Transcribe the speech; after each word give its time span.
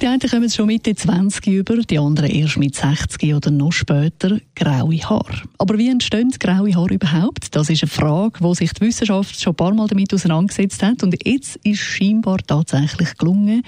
die 0.00 0.06
einen 0.06 0.20
kommen 0.20 0.50
schon 0.50 0.66
Mitte 0.66 0.94
20 0.94 1.46
über, 1.46 1.76
die 1.78 1.98
anderen 1.98 2.30
erst 2.30 2.56
mit 2.56 2.74
60 2.74 3.34
oder 3.34 3.50
noch 3.50 3.72
später 3.72 4.38
graue 4.54 4.98
Haare. 4.98 5.42
Aber 5.58 5.78
wie 5.78 5.88
entstehen 5.88 6.30
graue 6.38 6.74
Haare 6.74 6.94
überhaupt? 6.94 7.54
Das 7.54 7.70
ist 7.70 7.82
eine 7.82 7.90
Frage, 7.90 8.40
wo 8.40 8.54
sich 8.54 8.72
die 8.72 8.82
Wissenschaft 8.82 9.40
schon 9.40 9.52
ein 9.52 9.56
paar 9.56 9.74
Mal 9.74 9.88
damit 9.88 10.12
auseinandergesetzt 10.12 10.82
hat. 10.82 11.02
Und 11.02 11.16
jetzt 11.26 11.56
ist 11.64 11.78
scheinbar 11.78 12.38
tatsächlich 12.46 13.16
gelungen, 13.16 13.62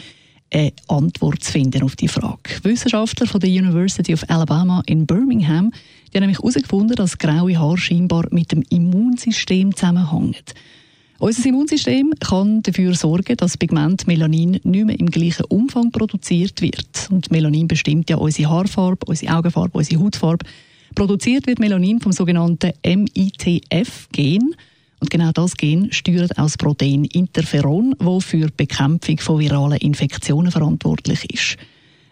eine 0.52 0.72
Antwort 0.88 1.42
zu 1.42 1.52
finden 1.52 1.82
auf 1.82 1.96
die 1.96 2.08
Frage. 2.08 2.62
Wissenschaftler 2.62 3.26
von 3.26 3.40
der 3.40 3.50
University 3.50 4.14
of 4.14 4.24
Alabama 4.28 4.82
in 4.86 5.06
Birmingham 5.06 5.72
die 6.12 6.16
haben 6.16 6.22
nämlich 6.22 6.38
herausgefunden, 6.38 6.96
dass 6.96 7.18
graue 7.18 7.58
Haare 7.58 7.76
scheinbar 7.76 8.26
mit 8.30 8.52
dem 8.52 8.62
Immunsystem 8.70 9.76
zusammenhängen. 9.76 10.36
Unser 11.20 11.48
Immunsystem 11.48 12.14
kann 12.20 12.62
dafür 12.62 12.94
sorgen, 12.94 13.36
dass 13.36 13.52
das 13.52 13.56
Pigment 13.56 14.06
Melanin 14.06 14.60
nicht 14.62 14.64
mehr 14.64 15.00
im 15.00 15.10
gleichen 15.10 15.46
Umfang 15.46 15.90
produziert 15.90 16.62
wird. 16.62 17.08
Und 17.10 17.32
Melanin 17.32 17.66
bestimmt 17.66 18.08
ja 18.08 18.18
unsere 18.18 18.50
Haarfarbe, 18.50 19.04
unsere 19.06 19.34
Augenfarbe, 19.34 19.76
unsere 19.76 20.00
Hautfarbe. 20.00 20.46
Produziert 20.94 21.48
wird 21.48 21.58
Melanin 21.58 22.00
vom 22.00 22.12
sogenannten 22.12 22.72
MITF-Gen. 22.86 24.54
Und 25.00 25.10
genau 25.10 25.32
das 25.32 25.56
Gen 25.56 25.92
steuert 25.92 26.38
auch 26.38 26.44
das 26.44 26.56
Protein 26.56 27.04
Interferon, 27.04 27.96
das 27.98 28.24
für 28.24 28.46
die 28.46 28.54
Bekämpfung 28.56 29.18
von 29.18 29.40
viralen 29.40 29.78
Infektionen 29.78 30.52
verantwortlich 30.52 31.28
ist. 31.32 31.56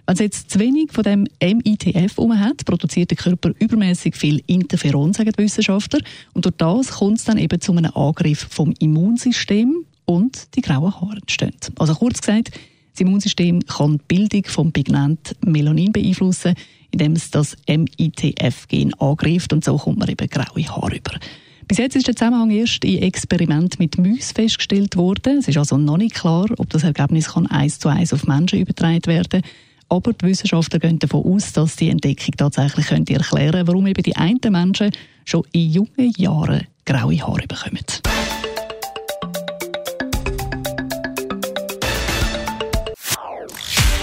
Wenn 0.07 0.15
es 0.15 0.21
jetzt 0.21 0.51
zu 0.53 0.61
wenig 0.61 0.93
von 0.93 1.03
dem 1.03 1.27
MITF 1.43 2.17
um 2.19 2.39
hat, 2.39 2.65
produziert 2.65 3.11
der 3.11 3.17
Körper 3.17 3.51
übermäßig 3.59 4.15
viel 4.15 4.41
Interferon, 4.47 5.13
sagen 5.13 5.33
die 5.37 5.43
Wissenschaftler. 5.43 5.99
Und 6.33 6.45
durch 6.45 6.55
das 6.59 6.93
kommt 6.93 7.19
es 7.19 7.25
dann 7.25 7.39
eben 7.39 7.61
zu 7.61 7.73
einem 7.73 7.91
Angriff 7.93 8.47
vom 8.49 8.73
Immunsystem 8.79 9.85
und 10.05 10.55
die 10.55 10.61
grauen 10.61 10.95
Haare 10.95 11.17
entstehen. 11.17 11.57
Also 11.77 11.95
kurz 11.95 12.21
gesagt, 12.21 12.53
das 12.93 13.01
Immunsystem 13.01 13.61
kann 13.67 13.99
die 13.99 14.05
Bildung 14.07 14.45
vom 14.45 14.71
Pigment 14.71 15.35
Melanin 15.45 15.91
beeinflussen, 15.91 16.55
indem 16.93 17.13
es 17.13 17.31
das 17.31 17.57
MITF-Gen 17.67 18.95
angreift 18.95 19.53
und 19.53 19.65
so 19.65 19.77
kommt 19.77 19.99
man 19.99 20.09
eben 20.09 20.29
graue 20.29 20.69
Haare 20.69 20.97
über. 20.97 21.19
Bis 21.67 21.79
jetzt 21.79 21.97
ist 21.97 22.07
der 22.07 22.15
Zusammenhang 22.15 22.53
erst 22.53 22.85
in 22.85 23.03
Experiment 23.03 23.81
mit 23.81 23.99
Mäusen 23.99 24.37
festgestellt 24.37 24.95
worden. 24.95 25.39
Es 25.39 25.49
ist 25.49 25.59
also 25.59 25.77
noch 25.77 25.97
nicht 25.97 26.15
klar, 26.15 26.47
ob 26.59 26.71
das 26.71 26.85
Ergebnis 26.85 27.33
kann 27.33 27.49
eins 27.49 27.81
zu 27.81 27.89
eins 27.89 28.13
auf 28.13 28.25
Menschen 28.29 28.61
übertragen 28.61 29.05
werden 29.07 29.43
kann. 29.43 29.51
Aber 29.89 30.13
die 30.13 30.27
Wissenschaftler 30.27 30.81
gehen 30.81 30.99
davon 30.99 31.25
aus, 31.25 31.53
dass 31.53 31.77
die 31.77 31.91
Entdeckung 31.91 32.35
tatsächlich 32.37 32.87
könnte 32.87 33.15
erklären 33.15 33.67
warum 33.67 33.87
eben 33.87 34.03
die 34.03 34.17
einen 34.17 34.41
Menschen 34.51 34.91
schon 35.25 35.45
in 35.53 35.71
jungen 35.71 36.13
Jahren 36.17 36.67
graue 36.85 37.21
Haare 37.21 37.47
bekommen. 37.47 37.85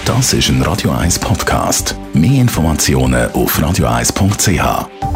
Das 0.04 0.32
ist 0.32 0.48
ein 0.48 0.62
Radio 0.62 0.90
1 0.90 1.18
Podcast. 1.18 1.96
Mehr 2.12 2.40
Informationen 2.42 3.30
auf 3.32 3.58
radio1.ch. 3.58 5.13